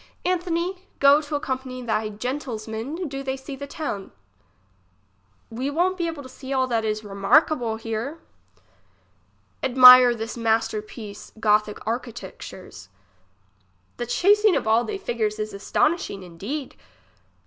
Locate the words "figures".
14.97-15.37